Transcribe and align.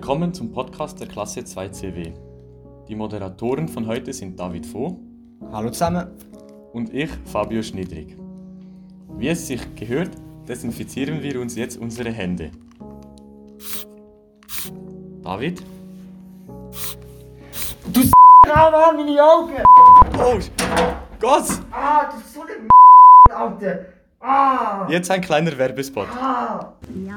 Willkommen 0.00 0.32
zum 0.32 0.50
Podcast 0.50 0.98
der 0.98 1.08
Klasse 1.08 1.40
2CW. 1.40 2.14
Die 2.88 2.94
Moderatoren 2.94 3.68
von 3.68 3.86
heute 3.86 4.14
sind 4.14 4.40
David 4.40 4.64
Voh. 4.64 4.98
Hallo 5.52 5.68
zusammen. 5.68 6.06
Und 6.72 6.94
ich, 6.94 7.10
Fabio 7.26 7.62
Schniedrig. 7.62 8.16
Wie 9.18 9.28
es 9.28 9.46
sich 9.46 9.60
gehört, 9.74 10.12
desinfizieren 10.48 11.22
wir 11.22 11.38
uns 11.38 11.54
jetzt 11.54 11.76
unsere 11.78 12.10
Hände. 12.10 12.50
David? 15.22 15.62
Du 17.92 18.00
S*** 18.00 18.10
an 18.54 18.96
meine 18.96 19.22
Augen! 19.22 19.62
Oh, 20.14 20.38
Gott! 21.20 21.44
Ah, 21.70 22.06
du 22.06 22.16
so 22.26 22.40
eine 22.40 23.36
Alter! 23.38 23.80
Ah! 24.18 24.88
Jetzt 24.88 25.10
ein 25.10 25.20
kleiner 25.20 25.56
Werbespot. 25.58 26.08
Ah! 26.18 26.72
The 26.88 27.10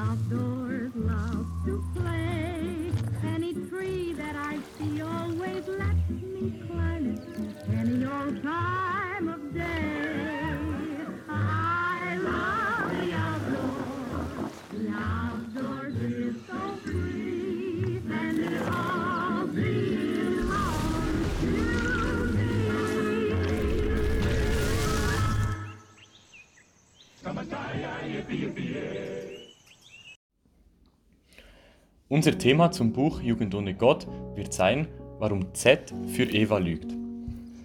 Unser 32.08 32.38
Thema 32.38 32.70
zum 32.70 32.92
Buch 32.92 33.20
Jugend 33.22 33.54
ohne 33.54 33.74
Gott 33.74 34.06
wird 34.34 34.52
sein, 34.52 34.86
warum 35.18 35.54
Z 35.54 35.94
für 36.06 36.24
Eva 36.24 36.58
lügt. 36.58 37.03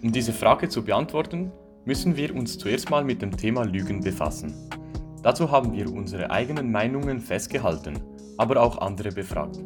Um 0.02 0.12
diese 0.12 0.32
Frage 0.32 0.68
zu 0.70 0.82
beantworten, 0.82 1.52
müssen 1.84 2.16
wir 2.16 2.34
uns 2.34 2.56
zuerst 2.56 2.88
mal 2.88 3.04
mit 3.04 3.20
dem 3.20 3.36
Thema 3.36 3.64
Lügen 3.64 4.00
befassen. 4.00 4.54
Dazu 5.22 5.50
haben 5.50 5.74
wir 5.74 5.92
unsere 5.92 6.30
eigenen 6.30 6.72
Meinungen 6.72 7.20
festgehalten, 7.20 7.98
aber 8.38 8.62
auch 8.62 8.78
andere 8.78 9.12
befragt. 9.12 9.58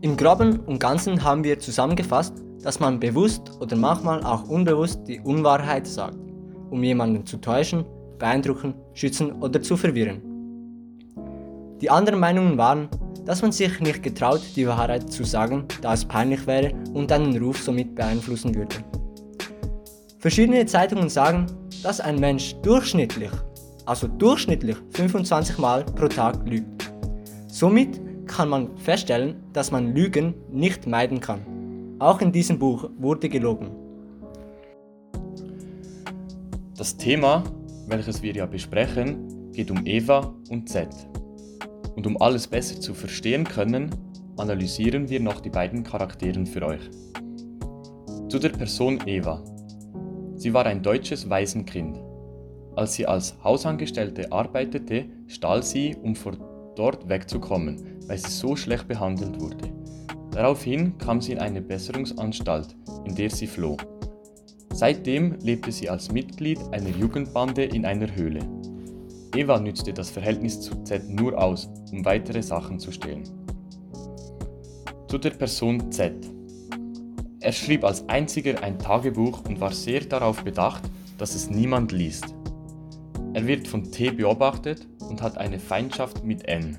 Im 0.00 0.16
Groben 0.16 0.58
und 0.60 0.80
Ganzen 0.80 1.22
haben 1.22 1.44
wir 1.44 1.60
zusammengefasst, 1.60 2.34
dass 2.62 2.80
man 2.80 2.98
bewusst 2.98 3.52
oder 3.60 3.76
manchmal 3.76 4.24
auch 4.24 4.48
unbewusst 4.48 5.06
die 5.06 5.20
Unwahrheit 5.20 5.86
sagt, 5.86 6.18
um 6.70 6.82
jemanden 6.82 7.24
zu 7.24 7.36
täuschen, 7.36 7.84
beeindrucken, 8.18 8.74
schützen 8.94 9.30
oder 9.40 9.62
zu 9.62 9.76
verwirren. 9.76 10.20
Die 11.80 11.90
anderen 11.90 12.18
Meinungen 12.18 12.58
waren, 12.58 12.88
dass 13.24 13.42
man 13.42 13.52
sich 13.52 13.80
nicht 13.80 14.02
getraut, 14.02 14.42
die 14.56 14.66
Wahrheit 14.66 15.12
zu 15.12 15.24
sagen, 15.24 15.64
da 15.82 15.94
es 15.94 16.04
peinlich 16.04 16.46
wäre 16.46 16.72
und 16.94 17.12
einen 17.12 17.36
Ruf 17.42 17.62
somit 17.62 17.94
beeinflussen 17.94 18.54
würde. 18.54 18.76
Verschiedene 20.18 20.66
Zeitungen 20.66 21.08
sagen, 21.08 21.46
dass 21.82 22.00
ein 22.00 22.18
Mensch 22.18 22.54
durchschnittlich, 22.62 23.30
also 23.86 24.06
durchschnittlich 24.06 24.76
25 24.90 25.58
Mal 25.58 25.84
pro 25.84 26.08
Tag 26.08 26.46
lügt. 26.46 26.92
Somit 27.46 28.00
kann 28.26 28.48
man 28.48 28.76
feststellen, 28.76 29.36
dass 29.52 29.70
man 29.70 29.94
Lügen 29.94 30.34
nicht 30.50 30.86
meiden 30.86 31.20
kann. 31.20 31.40
Auch 31.98 32.20
in 32.20 32.32
diesem 32.32 32.58
Buch 32.58 32.88
wurde 32.98 33.28
gelogen. 33.28 33.70
Das 36.76 36.96
Thema, 36.96 37.44
welches 37.88 38.22
wir 38.22 38.32
ja 38.32 38.46
besprechen, 38.46 39.52
geht 39.52 39.70
um 39.70 39.84
Eva 39.84 40.32
und 40.48 40.68
Z. 40.68 40.88
Und 41.96 42.06
um 42.06 42.20
alles 42.20 42.46
besser 42.46 42.80
zu 42.80 42.94
verstehen 42.94 43.44
können, 43.44 43.90
analysieren 44.36 45.08
wir 45.08 45.20
noch 45.20 45.40
die 45.40 45.50
beiden 45.50 45.84
Charakteren 45.84 46.46
für 46.46 46.62
euch. 46.62 46.90
Zu 48.28 48.38
der 48.38 48.50
Person 48.50 49.00
Eva. 49.06 49.42
Sie 50.36 50.54
war 50.54 50.66
ein 50.66 50.82
deutsches 50.82 51.28
Waisenkind. 51.28 51.98
Als 52.76 52.94
sie 52.94 53.06
als 53.06 53.36
Hausangestellte 53.42 54.32
arbeitete, 54.32 55.06
stahl 55.26 55.62
sie, 55.62 55.96
um 56.02 56.14
von 56.14 56.38
dort 56.76 57.08
wegzukommen, 57.08 57.98
weil 58.06 58.18
sie 58.18 58.30
so 58.30 58.56
schlecht 58.56 58.88
behandelt 58.88 59.40
wurde. 59.40 59.68
Daraufhin 60.30 60.96
kam 60.98 61.20
sie 61.20 61.32
in 61.32 61.38
eine 61.38 61.60
Besserungsanstalt, 61.60 62.76
in 63.04 63.14
der 63.14 63.30
sie 63.30 63.46
floh. 63.46 63.76
Seitdem 64.72 65.34
lebte 65.42 65.72
sie 65.72 65.90
als 65.90 66.12
Mitglied 66.12 66.58
einer 66.70 66.88
Jugendbande 66.88 67.64
in 67.64 67.84
einer 67.84 68.14
Höhle. 68.14 68.40
Eva 69.34 69.60
nützte 69.60 69.92
das 69.92 70.10
Verhältnis 70.10 70.60
zu 70.60 70.82
Z 70.82 71.08
nur 71.08 71.40
aus, 71.40 71.68
um 71.92 72.04
weitere 72.04 72.42
Sachen 72.42 72.80
zu 72.80 72.90
stehlen. 72.90 73.22
Zu 75.06 75.18
der 75.18 75.30
Person 75.30 75.92
Z. 75.92 76.14
Er 77.40 77.52
schrieb 77.52 77.84
als 77.84 78.08
einziger 78.08 78.62
ein 78.62 78.78
Tagebuch 78.78 79.44
und 79.48 79.60
war 79.60 79.72
sehr 79.72 80.00
darauf 80.00 80.42
bedacht, 80.42 80.82
dass 81.16 81.34
es 81.34 81.48
niemand 81.48 81.92
liest. 81.92 82.34
Er 83.32 83.46
wird 83.46 83.68
von 83.68 83.90
T 83.90 84.10
beobachtet 84.10 84.88
und 85.08 85.22
hat 85.22 85.38
eine 85.38 85.60
Feindschaft 85.60 86.24
mit 86.24 86.48
N. 86.48 86.76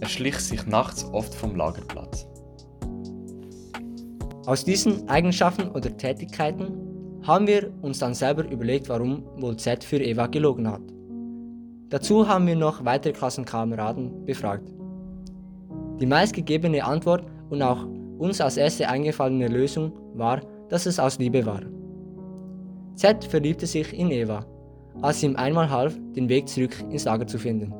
Er 0.00 0.08
schlich 0.08 0.36
sich 0.36 0.64
nachts 0.66 1.04
oft 1.12 1.34
vom 1.34 1.56
Lagerplatz. 1.56 2.26
Aus 4.46 4.64
diesen 4.64 5.08
Eigenschaften 5.08 5.68
oder 5.68 5.94
Tätigkeiten 5.96 7.20
haben 7.24 7.46
wir 7.46 7.72
uns 7.82 7.98
dann 7.98 8.14
selber 8.14 8.48
überlegt, 8.48 8.88
warum 8.88 9.24
wohl 9.36 9.56
Z 9.56 9.82
für 9.82 9.98
Eva 9.98 10.28
gelogen 10.28 10.68
hat. 10.68 10.97
Dazu 11.90 12.28
haben 12.28 12.46
wir 12.46 12.56
noch 12.56 12.84
weitere 12.84 13.14
Klassenkameraden 13.14 14.26
befragt. 14.26 14.68
Die 16.00 16.06
meistgegebene 16.06 16.84
Antwort 16.84 17.24
und 17.48 17.62
auch 17.62 17.86
uns 18.18 18.40
als 18.40 18.58
erste 18.58 18.88
eingefallene 18.88 19.48
Lösung 19.48 19.92
war, 20.14 20.40
dass 20.68 20.84
es 20.84 21.00
aus 21.00 21.18
Liebe 21.18 21.46
war. 21.46 21.62
Z 22.94 23.24
verliebte 23.24 23.66
sich 23.66 23.98
in 23.98 24.10
Eva, 24.10 24.44
als 25.00 25.20
sie 25.20 25.26
ihm 25.26 25.36
einmal 25.36 25.70
half, 25.70 25.96
den 26.14 26.28
Weg 26.28 26.48
zurück 26.48 26.76
ins 26.90 27.04
Lager 27.04 27.26
zu 27.26 27.38
finden. 27.38 27.72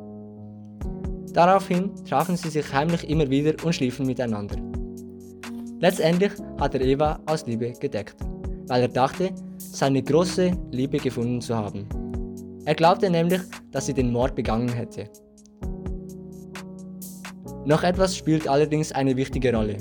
Daraufhin 1.34 1.94
trafen 2.08 2.36
sie 2.36 2.48
sich 2.48 2.72
heimlich 2.72 3.08
immer 3.10 3.28
wieder 3.28 3.62
und 3.62 3.74
schliefen 3.74 4.06
miteinander. 4.06 4.56
Letztendlich 5.80 6.32
hat 6.58 6.74
er 6.74 6.80
Eva 6.80 7.20
aus 7.26 7.46
Liebe 7.46 7.72
gedeckt, 7.78 8.16
weil 8.68 8.82
er 8.82 8.88
dachte, 8.88 9.30
seine 9.58 10.02
große 10.02 10.52
Liebe 10.70 10.96
gefunden 10.96 11.40
zu 11.42 11.54
haben. 11.54 11.86
Er 12.68 12.74
glaubte 12.74 13.08
nämlich, 13.08 13.40
dass 13.70 13.86
sie 13.86 13.94
den 13.94 14.12
Mord 14.12 14.34
begangen 14.34 14.68
hätte. 14.68 15.08
Noch 17.64 17.82
etwas 17.82 18.14
spielt 18.14 18.46
allerdings 18.46 18.92
eine 18.92 19.16
wichtige 19.16 19.54
Rolle. 19.54 19.78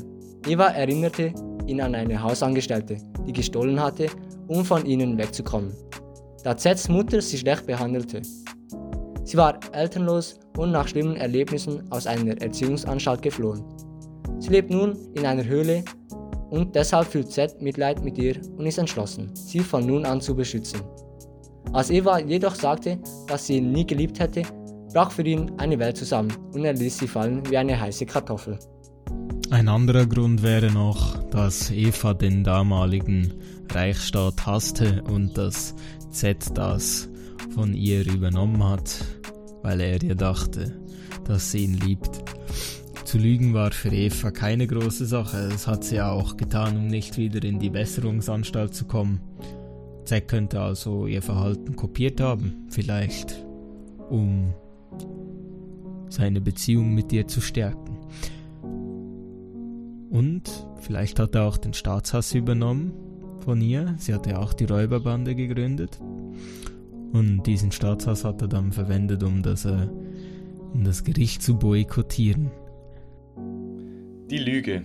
Eva 0.48 0.68
erinnerte 0.68 1.34
ihn 1.66 1.82
an 1.82 1.96
eine 1.96 2.24
Hausangestellte, 2.24 2.96
die 3.28 3.34
gestohlen 3.34 3.78
hatte, 3.78 4.08
um 4.48 4.64
von 4.64 4.86
ihnen 4.86 5.18
wegzukommen, 5.18 5.74
da 6.46 6.56
Zets 6.56 6.88
Mutter 6.88 7.22
sie 7.22 7.38
schlecht 7.38 7.68
behandelte. 7.68 8.22
Sie 9.26 9.36
war 9.36 9.60
elternlos 9.74 10.40
und 10.56 10.72
nach 10.72 10.88
schlimmen 10.88 11.18
Erlebnissen 11.18 11.92
aus 11.92 12.08
einer 12.08 12.42
Erziehungsanstalt 12.42 13.22
geflohen. 13.22 13.66
Sie 14.40 14.52
lebt 14.52 14.70
nun 14.70 14.98
in 15.14 15.26
einer 15.26 15.44
Höhle 15.44 15.84
und 16.52 16.74
deshalb 16.74 17.08
fühlt 17.08 17.34
Z 17.34 17.62
Mitleid 17.62 18.02
mit 18.02 18.18
ihr 18.18 18.38
und 18.56 18.66
ist 18.66 18.78
entschlossen, 18.78 19.30
sie 19.36 19.60
von 19.60 19.86
nun 19.86 20.06
an 20.06 20.22
zu 20.22 20.34
beschützen. 20.34 20.80
Als 21.74 21.90
Eva 21.90 22.20
jedoch 22.20 22.56
sagte, 22.56 23.00
dass 23.28 23.48
sie 23.48 23.58
ihn 23.58 23.72
nie 23.72 23.86
geliebt 23.86 24.20
hätte, 24.20 24.44
brach 24.94 25.12
für 25.12 25.24
ihn 25.24 25.52
eine 25.58 25.78
Welt 25.80 25.98
zusammen 25.98 26.32
und 26.54 26.64
er 26.64 26.74
ließ 26.74 26.98
sie 26.98 27.08
fallen 27.08 27.48
wie 27.50 27.58
eine 27.58 27.80
heiße 27.80 28.06
Kartoffel. 28.06 28.58
Ein 29.50 29.70
anderer 29.70 30.06
Grund 30.06 30.44
wäre 30.44 30.72
noch, 30.72 31.24
dass 31.30 31.72
Eva 31.72 32.14
den 32.14 32.44
damaligen 32.44 33.34
Reichsstaat 33.72 34.46
hasste 34.46 35.04
und 35.04 35.38
dass 35.38 35.76
Z 36.10 36.46
das 36.54 37.10
von 37.54 37.74
ihr 37.74 38.06
übernommen 38.06 38.64
hat, 38.64 39.06
weil 39.62 39.82
er 39.82 40.02
ihr 40.02 40.16
dachte, 40.16 40.80
dass 41.26 41.52
sie 41.52 41.66
ihn 41.66 41.76
liebt. 41.76 42.24
Zu 43.06 43.18
lügen 43.18 43.54
war 43.54 43.72
für 43.72 43.90
Eva 43.90 44.32
keine 44.32 44.68
große 44.68 45.06
Sache, 45.06 45.48
das 45.50 45.66
hat 45.66 45.84
sie 45.86 46.02
auch 46.02 46.36
getan, 46.36 46.76
um 46.76 46.88
nicht 46.88 47.18
wieder 47.18 47.42
in 47.44 47.60
die 47.60 47.70
Besserungsanstalt 47.70 48.74
zu 48.74 48.86
kommen. 48.86 49.22
Z 50.08 50.30
könnte 50.30 50.62
also 50.62 51.06
ihr 51.06 51.22
Verhalten 51.22 51.76
kopiert 51.76 52.22
haben, 52.22 52.66
vielleicht 52.70 53.46
um 54.10 54.54
seine 56.08 56.40
Beziehung 56.40 56.96
mit 56.96 57.12
ihr 57.12 57.28
zu 57.28 57.42
stärken. 57.42 57.98
Und 60.10 60.66
vielleicht 60.80 61.20
hat 61.20 61.36
er 61.36 61.44
auch 61.44 61.58
den 61.58 61.74
Staatshass 61.74 62.34
übernommen 62.34 62.94
von 63.42 63.60
ihr. 63.60 63.96
Sie 63.98 64.14
hatte 64.14 64.40
auch 64.40 64.54
die 64.54 64.64
Räuberbande 64.64 65.36
gegründet. 65.36 66.00
Und 67.12 67.44
diesen 67.44 67.74
Staatshass 67.74 68.24
hat 68.24 68.42
er 68.42 68.48
dann 68.48 68.72
verwendet, 68.72 69.24
um 69.24 69.44
das, 69.44 69.66
äh, 69.66 69.90
um 70.74 70.86
das 70.86 71.04
Gericht 71.04 71.42
zu 71.44 71.58
boykottieren. 71.58 72.50
Die 74.30 74.38
Lüge. 74.38 74.84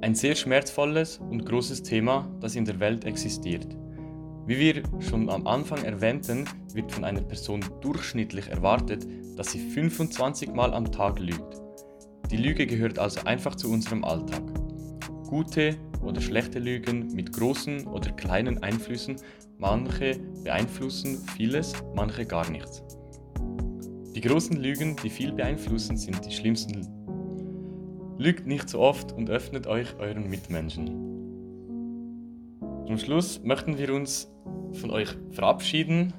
Ein 0.00 0.14
sehr 0.14 0.36
schmerzvolles 0.36 1.18
und 1.18 1.44
großes 1.44 1.82
Thema, 1.82 2.28
das 2.40 2.54
in 2.54 2.64
der 2.64 2.78
Welt 2.78 3.04
existiert. 3.04 3.66
Wie 4.44 4.58
wir 4.58 4.82
schon 4.98 5.30
am 5.30 5.46
Anfang 5.46 5.84
erwähnten, 5.84 6.46
wird 6.74 6.90
von 6.90 7.04
einer 7.04 7.20
Person 7.20 7.64
durchschnittlich 7.80 8.48
erwartet, 8.48 9.06
dass 9.36 9.52
sie 9.52 9.60
25 9.70 10.52
Mal 10.52 10.74
am 10.74 10.90
Tag 10.90 11.20
lügt. 11.20 11.62
Die 12.32 12.36
Lüge 12.36 12.66
gehört 12.66 12.98
also 12.98 13.20
einfach 13.24 13.54
zu 13.54 13.70
unserem 13.70 14.04
Alltag. 14.04 14.42
Gute 15.28 15.76
oder 16.02 16.20
schlechte 16.20 16.58
Lügen 16.58 17.14
mit 17.14 17.32
großen 17.32 17.86
oder 17.86 18.10
kleinen 18.10 18.60
Einflüssen, 18.64 19.16
manche 19.58 20.18
beeinflussen 20.42 21.18
vieles, 21.36 21.72
manche 21.94 22.26
gar 22.26 22.50
nichts. 22.50 22.82
Die 24.14 24.20
großen 24.20 24.56
Lügen, 24.56 24.96
die 25.04 25.10
viel 25.10 25.32
beeinflussen, 25.32 25.96
sind 25.96 26.26
die 26.26 26.32
schlimmsten. 26.32 26.88
Lügt 28.18 28.46
nicht 28.46 28.68
so 28.68 28.80
oft 28.80 29.12
und 29.12 29.30
öffnet 29.30 29.68
euch 29.68 29.96
euren 29.98 30.28
Mitmenschen. 30.28 31.11
Zum 32.92 32.98
Schluss 32.98 33.42
möchten 33.42 33.78
wir 33.78 33.94
uns 33.94 34.30
von 34.74 34.90
euch 34.90 35.08
verabschieden 35.30 36.12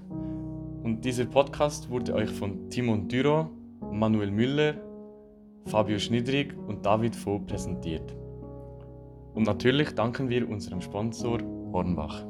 und 0.81 1.05
dieser 1.05 1.25
Podcast 1.25 1.87
wurde 1.91 2.15
euch 2.15 2.31
von 2.31 2.67
Timon 2.71 3.07
Düro, 3.07 3.47
Manuel 3.91 4.31
Müller, 4.31 4.73
Fabio 5.67 5.99
Schnidrig 5.99 6.55
und 6.67 6.83
David 6.83 7.15
Voh 7.15 7.37
präsentiert. 7.37 8.15
Und 9.35 9.43
natürlich 9.43 9.91
danken 9.91 10.29
wir 10.29 10.49
unserem 10.49 10.81
Sponsor 10.81 11.41
Hornbach. 11.71 12.25